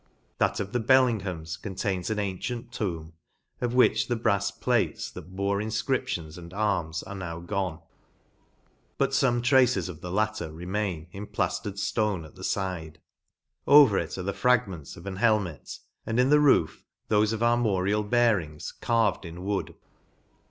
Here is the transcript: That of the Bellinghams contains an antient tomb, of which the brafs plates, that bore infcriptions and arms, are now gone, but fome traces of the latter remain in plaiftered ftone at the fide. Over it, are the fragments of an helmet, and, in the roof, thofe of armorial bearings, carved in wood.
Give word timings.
That 0.39 0.59
of 0.59 0.71
the 0.73 0.79
Bellinghams 0.79 1.57
contains 1.61 2.09
an 2.09 2.17
antient 2.17 2.71
tomb, 2.71 3.13
of 3.61 3.75
which 3.75 4.07
the 4.07 4.15
brafs 4.15 4.49
plates, 4.49 5.11
that 5.11 5.35
bore 5.35 5.59
infcriptions 5.61 6.39
and 6.39 6.51
arms, 6.55 7.03
are 7.03 7.13
now 7.13 7.39
gone, 7.39 7.81
but 8.97 9.11
fome 9.11 9.43
traces 9.43 9.87
of 9.89 10.01
the 10.01 10.09
latter 10.09 10.51
remain 10.51 11.05
in 11.11 11.27
plaiftered 11.27 11.73
ftone 11.75 12.25
at 12.25 12.33
the 12.33 12.43
fide. 12.43 12.99
Over 13.67 13.99
it, 13.99 14.17
are 14.17 14.23
the 14.23 14.33
fragments 14.33 14.97
of 14.97 15.05
an 15.05 15.17
helmet, 15.17 15.77
and, 16.03 16.19
in 16.19 16.31
the 16.31 16.39
roof, 16.39 16.83
thofe 17.11 17.31
of 17.31 17.43
armorial 17.43 18.01
bearings, 18.01 18.71
carved 18.71 19.23
in 19.23 19.45
wood. 19.45 19.75